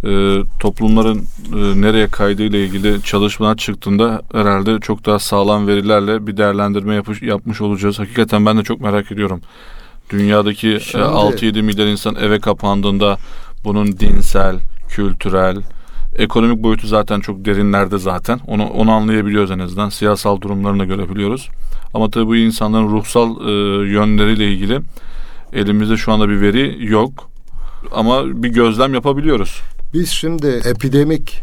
e, 0.04 0.42
toplumların 0.60 1.18
e, 1.54 1.80
nereye 1.80 2.08
kaydığıyla 2.08 2.58
ilgili 2.58 3.02
çalışmalar 3.02 3.56
çıktığında 3.56 4.22
herhalde 4.32 4.80
çok 4.80 5.06
daha 5.06 5.18
sağlam 5.18 5.66
verilerle 5.66 6.26
bir 6.26 6.36
değerlendirme 6.36 6.94
yapış, 6.94 7.22
yapmış 7.22 7.60
olacağız. 7.60 7.98
Hakikaten 7.98 8.46
ben 8.46 8.58
de 8.58 8.62
çok 8.62 8.80
merak 8.80 9.12
ediyorum. 9.12 9.40
Dünyadaki 10.10 10.68
e, 10.74 10.80
Şimdi- 10.80 11.04
6-7 11.04 11.62
milyar 11.62 11.86
insan 11.86 12.16
eve 12.16 12.40
kapandığında 12.40 13.16
bunun 13.64 13.86
dinsel, 13.86 14.56
kültürel, 14.88 15.56
ekonomik 16.16 16.62
boyutu 16.62 16.86
zaten 16.86 17.20
çok 17.20 17.44
derinlerde 17.44 17.98
zaten. 17.98 18.40
Onu 18.46 18.66
onu 18.66 18.90
anlayabiliyoruz 18.92 19.50
en 19.50 19.58
azından. 19.58 19.88
Siyasal 19.88 20.40
durumlarını 20.40 20.84
görebiliyoruz. 20.84 21.48
Ama 21.94 22.10
tabii 22.10 22.26
bu 22.26 22.36
insanların 22.36 22.88
ruhsal 22.88 23.48
e, 23.48 23.50
yönleriyle 23.90 24.52
ilgili 24.52 24.80
elimizde 25.52 25.96
şu 25.96 26.12
anda 26.12 26.28
bir 26.28 26.40
veri 26.40 26.76
yok. 26.80 27.30
Ama 27.92 28.42
bir 28.42 28.48
gözlem 28.48 28.94
yapabiliyoruz. 28.94 29.60
Biz 29.94 30.08
şimdi 30.08 30.46
epidemik 30.46 31.42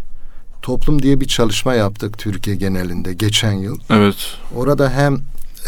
toplum 0.61 1.01
diye 1.01 1.19
bir 1.19 1.27
çalışma 1.27 1.73
yaptık 1.73 2.17
Türkiye 2.17 2.55
genelinde 2.55 3.13
geçen 3.13 3.51
yıl. 3.51 3.79
Evet. 3.89 4.15
Orada 4.55 4.89
hem 4.89 5.15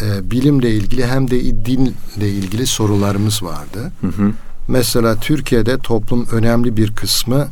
e, 0.02 0.30
bilimle 0.30 0.70
ilgili 0.70 1.06
hem 1.06 1.30
de 1.30 1.64
dinle 1.64 2.28
ilgili 2.28 2.66
sorularımız 2.66 3.42
vardı. 3.42 3.92
Hı 4.00 4.06
hı. 4.06 4.32
Mesela 4.68 5.16
Türkiye'de 5.16 5.78
toplum 5.78 6.26
önemli 6.32 6.76
bir 6.76 6.92
kısmı 6.92 7.48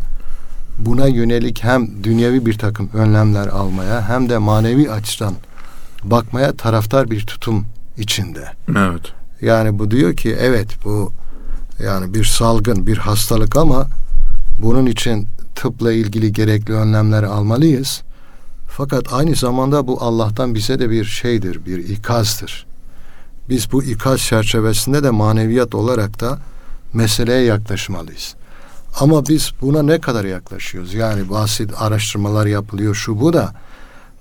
buna 0.79 1.07
yönelik 1.07 1.65
hem 1.65 2.05
dünyevi 2.05 2.47
bir 2.47 2.59
takım 2.59 2.91
önlemler 2.95 3.47
almaya 3.47 4.09
hem 4.09 4.29
de 4.29 4.39
manevi 4.39 4.91
açıdan 4.91 5.35
bakmaya 6.05 6.53
taraftar 6.53 7.11
bir 7.11 7.27
tutum 7.27 7.67
içinde. 7.99 8.53
Evet. 8.69 9.03
Yani 9.41 9.79
bu 9.79 9.91
diyor 9.91 10.17
ki 10.17 10.37
evet 10.41 10.69
bu 10.85 11.13
yani 11.85 12.15
bir 12.15 12.25
salgın, 12.25 12.87
bir 12.87 12.97
hastalık 12.97 13.57
ama 13.57 13.87
bunun 14.63 14.87
için 14.87 15.29
tıpla 15.55 15.93
ilgili 15.93 16.33
gerekli 16.33 16.75
önlemleri 16.75 17.27
almalıyız. 17.27 18.03
Fakat 18.69 19.13
aynı 19.13 19.35
zamanda 19.35 19.87
bu 19.87 20.03
Allah'tan 20.03 20.55
bize 20.55 20.79
de 20.79 20.91
bir 20.91 21.05
şeydir, 21.05 21.67
bir 21.67 21.89
ikazdır. 21.89 22.67
Biz 23.49 23.73
bu 23.73 23.83
ikaz 23.85 24.21
çerçevesinde 24.21 25.03
de 25.03 25.11
maneviyat 25.11 25.75
olarak 25.75 26.21
da 26.21 26.39
meseleye 26.95 27.43
yaklaşmalıyız. 27.43 28.35
Ama 29.01 29.27
biz 29.27 29.51
buna 29.61 29.83
ne 29.83 30.01
kadar 30.01 30.25
yaklaşıyoruz? 30.25 30.95
Yani 30.95 31.31
basit 31.31 31.71
araştırmalar 31.79 32.47
yapılıyor 32.47 32.95
şu 32.95 33.21
bu 33.21 33.33
da 33.33 33.55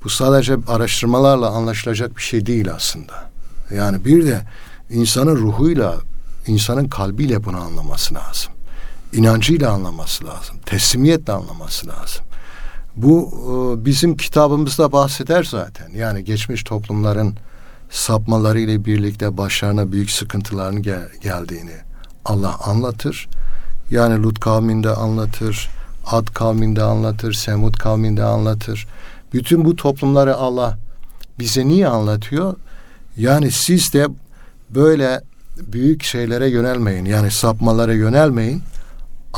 bu 0.04 0.10
sadece 0.10 0.58
araştırmalarla 0.68 1.50
anlaşılacak 1.50 2.18
bir 2.18 2.22
şey 2.22 2.46
değil 2.46 2.72
aslında. 2.72 3.30
Yani 3.76 4.06
bir 4.06 4.26
de 4.26 4.42
insanın 4.90 5.36
ruhuyla, 5.36 5.96
insanın 6.48 6.88
kalbiyle 6.88 7.44
bunu 7.44 7.58
anlaması 7.58 8.16
lazım. 8.16 8.52
İnancıyla 9.14 9.72
anlaması 9.72 10.26
lazım. 10.26 10.56
Teslimiyetle 10.66 11.34
anlaması 11.34 11.88
lazım. 11.88 12.26
Bu 12.96 13.30
e, 13.82 13.86
bizim 13.86 14.18
kitabımızda 14.18 14.92
bahseder 14.92 15.44
zaten. 15.44 15.90
Yani 15.96 16.24
geçmiş 16.24 16.64
toplumların 16.64 17.36
sapmaları 17.90 18.60
ile 18.60 18.86
birlikte 18.86 19.38
başlarına 19.38 19.92
büyük 19.92 20.12
sıkıntıların 20.12 20.82
gel- 20.82 21.10
geldiğini 21.22 21.72
Allah 22.26 22.58
anlatır. 22.66 23.28
Yani 23.92 24.24
Lut 24.24 24.40
kavminde 24.40 24.90
anlatır, 24.90 25.70
Ad 26.06 26.28
kavminde 26.34 26.84
anlatır, 26.84 27.34
Semud 27.34 27.74
kavminde 27.76 28.24
anlatır. 28.24 28.88
Bütün 29.34 29.66
bu 29.66 29.76
toplumları 29.76 30.36
Allah 30.36 30.78
bize 31.40 31.68
niye 31.68 31.88
anlatıyor? 31.88 32.56
Yani 33.18 33.52
siz 33.52 33.94
de 33.94 34.08
böyle 34.70 35.22
büyük 35.58 36.04
şeylere 36.04 36.50
yönelmeyin. 36.50 37.06
Yani 37.06 37.32
sapmalara 37.32 37.94
yönelmeyin. 37.94 38.62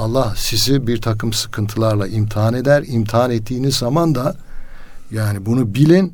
Allah 0.02 0.34
sizi 0.38 0.88
bir 0.88 1.02
takım 1.02 1.34
sıkıntılarla 1.34 2.08
imtihan 2.08 2.54
eder. 2.54 2.84
İmtihan 2.88 3.32
ettiğiniz 3.32 3.76
zaman 3.76 4.16
da 4.16 4.36
yani 5.12 5.46
bunu 5.46 5.74
bilin 5.74 6.14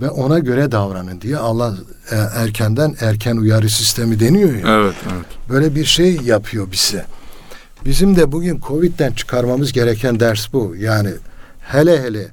ve 0.00 0.10
ona 0.10 0.38
göre 0.38 0.72
davranın 0.72 1.20
diye 1.20 1.36
Allah 1.36 1.74
e, 2.10 2.16
erkenden 2.16 2.94
erken 3.00 3.36
uyarı 3.36 3.68
sistemi 3.70 4.20
deniyor 4.20 4.54
ya. 4.54 4.80
Evet, 4.80 4.94
evet. 5.12 5.26
Böyle 5.48 5.74
bir 5.74 5.84
şey 5.84 6.16
yapıyor 6.16 6.72
bize. 6.72 7.04
Bizim 7.84 8.16
de 8.16 8.32
bugün 8.32 8.60
Covid'den 8.60 9.12
çıkarmamız 9.12 9.72
gereken 9.72 10.20
ders 10.20 10.52
bu. 10.52 10.74
Yani 10.78 11.10
hele 11.60 12.02
hele 12.02 12.28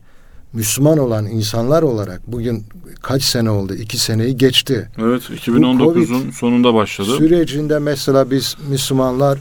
Müslüman 0.54 0.98
olan 0.98 1.26
insanlar 1.26 1.84
olarak 1.84 2.22
bugün 2.28 2.64
kaç 3.02 3.24
sene 3.24 3.50
oldu? 3.50 3.76
İki 3.76 3.98
seneyi 3.98 4.38
geçti. 4.38 4.90
Evet, 4.98 5.22
2019'un 5.22 6.32
sonunda 6.32 6.74
başladı. 6.74 7.18
Sürecinde 7.18 7.80
mesela 7.80 8.32
biz 8.32 8.56
Müslümanlar 8.70 9.40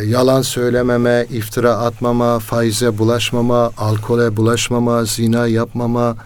yalan 0.00 0.42
söylememe, 0.42 1.26
iftira 1.30 1.72
atmama, 1.76 2.38
faize 2.38 2.98
bulaşmama, 2.98 3.70
alkole 3.78 4.36
bulaşmama, 4.36 5.04
zina 5.04 5.46
yapmama, 5.46 6.16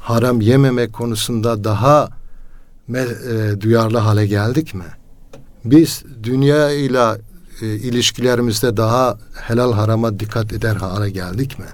haram 0.00 0.40
yememe 0.40 0.88
konusunda 0.92 1.64
daha 1.64 2.08
me- 2.90 3.52
e, 3.52 3.60
duyarlı 3.60 3.98
hale 3.98 4.26
geldik 4.26 4.74
mi? 4.74 4.84
Biz 5.64 6.02
dünya 6.22 6.70
ile 6.70 7.20
e, 7.62 7.66
ilişkilerimizde 7.66 8.76
daha 8.76 9.18
helal 9.34 9.72
harama 9.72 10.20
dikkat 10.20 10.52
eder 10.52 10.76
hale 10.76 11.10
geldik 11.10 11.58
mi? 11.58 11.66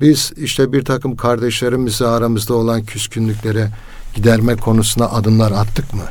Biz 0.00 0.32
işte 0.36 0.72
bir 0.72 0.84
takım 0.84 1.16
kardeşlerimizle 1.16 2.06
aramızda 2.06 2.54
olan 2.54 2.84
küskünlüklere 2.84 3.70
giderme 4.14 4.56
konusuna 4.56 5.06
adımlar 5.06 5.52
attık 5.52 5.94
mı? 5.94 6.02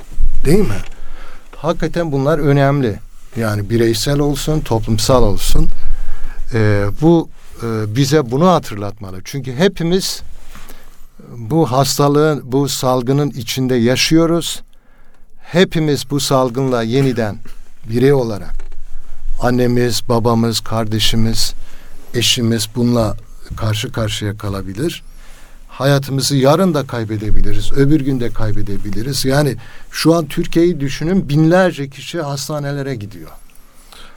Değil 0.46 0.60
mi? 0.60 0.78
Hakikaten 1.56 2.12
bunlar 2.12 2.40
önemli. 2.40 3.00
Yani 3.38 3.70
bireysel 3.70 4.20
olsun, 4.20 4.60
toplumsal 4.60 5.24
olsun. 5.24 5.68
Ee, 6.54 6.86
bu 7.02 7.30
e, 7.64 7.96
bize 7.96 8.32
bunu 8.32 8.48
hatırlatmalı. 8.48 9.22
Çünkü 9.24 9.56
hepimiz 9.56 10.22
bu 11.38 11.72
hastalığın, 11.72 12.52
bu 12.52 12.70
salgının 12.70 13.30
içinde 13.30 13.76
yaşıyoruz. 13.76 14.62
Hepimiz 15.44 16.10
bu 16.10 16.20
salgınla 16.20 16.84
yeniden 16.84 17.38
birey 17.90 18.14
olarak 18.14 18.54
annemiz, 19.42 20.02
babamız, 20.10 20.60
kardeşimiz, 20.60 21.54
eşimiz 22.14 22.68
bununla 22.76 23.18
karşı 23.58 23.92
karşıya 23.92 24.38
kalabilir. 24.38 25.04
Hayatımızı 25.78 26.36
yarın 26.36 26.74
da 26.74 26.88
kaybedebiliriz, 26.88 27.72
öbür 27.72 28.02
gün 28.02 28.20
de 28.20 28.30
kaybedebiliriz. 28.30 29.26
Yani 29.26 29.56
şu 29.92 30.16
an 30.16 30.26
Türkiye'yi 30.28 30.80
düşünün 30.80 31.30
binlerce 31.30 31.90
kişi 31.90 32.22
hastanelere 32.22 32.96
gidiyor. 32.96 33.30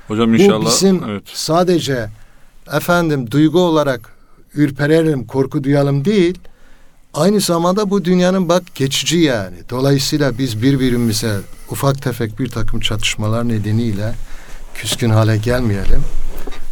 Hocam 0.09 0.35
inşallah 0.35 0.65
Bu 0.65 0.67
bizim 0.67 1.05
evet. 1.09 1.23
sadece 1.35 2.09
efendim 2.73 3.31
duygu 3.31 3.61
olarak 3.61 4.15
ürperelim, 4.55 5.27
korku 5.27 5.65
duyalım 5.65 6.05
değil. 6.05 6.39
Aynı 7.15 7.41
zamanda 7.41 7.91
bu 7.91 8.05
dünyanın 8.05 8.49
bak 8.49 8.63
geçici 8.75 9.19
yani. 9.19 9.57
Dolayısıyla 9.71 10.39
biz 10.39 10.63
birbirimize 10.63 11.37
ufak 11.71 12.03
tefek 12.03 12.39
bir 12.39 12.49
takım 12.49 12.81
çatışmalar 12.81 13.49
nedeniyle 13.49 14.15
küskün 14.75 15.11
hale 15.11 15.37
gelmeyelim. 15.37 16.03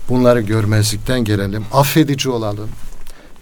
Bunları 0.09 0.40
görmezlikten 0.40 1.24
gelelim. 1.24 1.64
Affedici 1.72 2.31
olalım. 2.31 2.68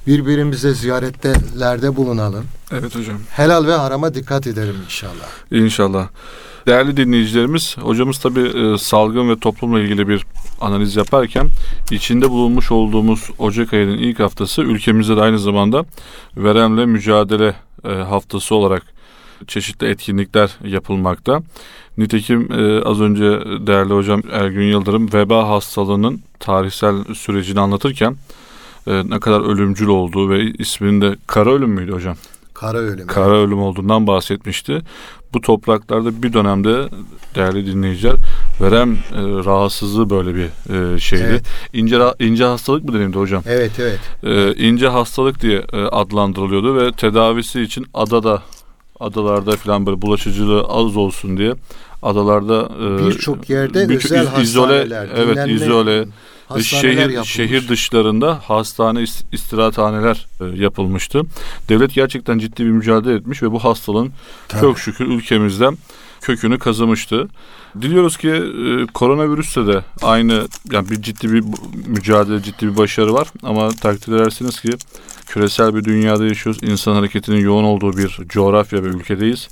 Birbirimize 0.06 0.74
ziyaretlerde 0.74 1.96
bulunalım. 1.96 2.44
Evet 2.72 2.96
hocam. 2.96 3.16
Helal 3.30 3.66
ve 3.66 3.72
harama 3.72 4.14
dikkat 4.14 4.46
edelim 4.46 4.76
inşallah. 4.84 5.28
İnşallah. 5.50 6.08
Değerli 6.66 6.96
dinleyicilerimiz, 6.96 7.76
hocamız 7.78 8.18
tabii 8.18 8.40
e, 8.40 8.78
salgın 8.78 9.28
ve 9.28 9.38
toplumla 9.38 9.80
ilgili 9.80 10.08
bir 10.08 10.26
analiz 10.60 10.96
yaparken 10.96 11.48
içinde 11.90 12.30
bulunmuş 12.30 12.72
olduğumuz 12.72 13.30
Ocak 13.38 13.72
ayının 13.72 13.98
ilk 13.98 14.20
haftası 14.20 14.62
ülkemizde 14.62 15.16
de 15.16 15.20
aynı 15.20 15.38
zamanda 15.38 15.84
veremle 16.36 16.86
mücadele 16.86 17.54
e, 17.84 17.88
haftası 17.88 18.54
olarak 18.54 18.82
çeşitli 19.46 19.86
etkinlikler 19.86 20.50
yapılmakta. 20.64 21.42
Nitekim 21.98 22.52
e, 22.52 22.82
az 22.82 23.00
önce 23.00 23.24
değerli 23.66 23.94
hocam 23.94 24.22
Ergün 24.32 24.66
Yıldırım 24.66 25.12
veba 25.12 25.48
hastalığının 25.48 26.20
tarihsel 26.40 27.14
sürecini 27.14 27.60
anlatırken 27.60 28.16
e, 28.86 29.10
ne 29.10 29.20
kadar 29.20 29.40
ölümcül 29.40 29.86
olduğu 29.86 30.30
ve 30.30 30.44
isminin 30.44 31.00
de 31.00 31.16
kara 31.26 31.50
ölüm 31.50 31.70
müydü 31.70 31.92
hocam? 31.92 32.16
Kara 32.54 32.78
ölümü. 32.78 33.06
kara 33.06 33.36
ölüm 33.36 33.58
olduğundan 33.58 34.06
bahsetmişti. 34.06 34.82
Bu 35.34 35.40
topraklarda 35.40 36.22
bir 36.22 36.32
dönemde 36.32 36.88
değerli 37.34 37.66
dinleyiciler 37.66 38.14
verem 38.60 38.92
e, 38.92 38.96
rahatsızlığı 39.20 40.10
böyle 40.10 40.34
bir 40.34 40.48
e, 40.94 40.98
şeydi. 40.98 41.24
Evet. 41.26 41.44
İnce 41.72 41.98
ince 42.18 42.44
hastalık 42.44 42.84
mı 42.84 42.92
denildi 42.94 43.18
hocam? 43.18 43.42
Evet 43.46 43.72
evet. 43.78 44.00
E, 44.24 44.54
ince 44.54 44.88
hastalık 44.88 45.42
diye 45.42 45.64
e, 45.72 45.76
adlandırılıyordu 45.76 46.76
ve 46.76 46.92
tedavisi 46.92 47.62
için 47.62 47.86
adada 47.94 48.42
adalarda 49.00 49.52
falan 49.56 49.86
böyle 49.86 50.02
bulaşıcılığı 50.02 50.64
az 50.64 50.96
olsun 50.96 51.36
diye 51.36 51.54
adalarda 52.02 52.68
e, 52.80 53.06
Birçok 53.06 53.50
yerde 53.50 53.88
birçok 53.88 54.12
özel 54.12 54.22
iz- 54.42 54.48
izole 54.48 54.78
hastaneler, 54.78 55.08
evet 55.16 55.28
dinlenme 55.36 55.52
izole 55.52 56.04
hastaneler 56.48 56.92
şehir 56.94 56.98
yapılmış. 57.10 57.28
şehir 57.32 57.68
dışlarında 57.68 58.40
hastane 58.44 59.00
ist- 59.00 59.24
istirahathaneler 59.32 60.26
e, 60.40 60.44
yapılmıştı. 60.62 61.22
Devlet 61.68 61.94
gerçekten 61.94 62.38
ciddi 62.38 62.64
bir 62.64 62.70
mücadele 62.70 63.14
etmiş 63.14 63.42
ve 63.42 63.52
bu 63.52 63.64
hastalığın 63.64 64.12
Tabii. 64.48 64.60
çok 64.60 64.78
şükür 64.78 65.06
ülkemizden 65.06 65.78
kökünü 66.20 66.58
kazımıştı. 66.58 67.28
Diliyoruz 67.80 68.16
ki 68.16 68.28
e, 68.28 68.86
koronavirüste 68.94 69.66
de 69.66 69.84
aynı 70.02 70.48
yani 70.72 70.90
bir 70.90 71.02
ciddi 71.02 71.32
bir 71.32 71.44
mücadele, 71.86 72.42
ciddi 72.42 72.66
bir 72.72 72.76
başarı 72.76 73.14
var 73.14 73.28
ama 73.42 73.68
takdir 73.68 74.12
edersiniz 74.12 74.60
ki 74.60 74.70
küresel 75.26 75.74
bir 75.74 75.84
dünyada 75.84 76.26
yaşıyoruz. 76.26 76.62
İnsan 76.62 76.94
hareketinin 76.94 77.40
yoğun 77.40 77.64
olduğu 77.64 77.96
bir 77.96 78.18
coğrafya 78.28 78.84
ve 78.84 78.88
ülkedeyiz. 78.88 79.48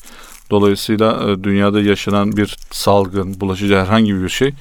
Dolayısıyla 0.51 1.31
e, 1.31 1.45
dünyada 1.45 1.81
yaşanan 1.81 2.37
bir 2.37 2.57
salgın, 2.71 3.41
bulaşıcı 3.41 3.77
herhangi 3.77 4.23
bir 4.23 4.29
şey 4.29 4.55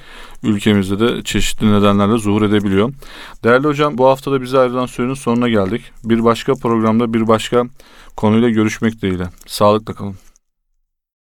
ülkemizde 0.44 1.00
de 1.00 1.24
çeşitli 1.24 1.72
nedenlerle 1.72 2.18
zuhur 2.18 2.42
edebiliyor. 2.42 2.94
Değerli 3.44 3.68
hocam 3.68 3.98
bu 3.98 4.06
hafta 4.06 4.32
da 4.32 4.42
bize 4.42 4.60
ayrılan 4.60 4.86
sürenin 4.86 5.14
sonuna 5.14 5.50
geldik. 5.50 5.82
Bir 6.04 6.24
başka 6.24 6.54
programda 6.54 7.14
bir 7.14 7.28
başka 7.28 7.64
konuyla 8.18 8.50
görüşmek 8.50 9.02
dileğiyle. 9.02 9.30
Sağlıkla 9.48 9.94
kalın. 9.94 10.16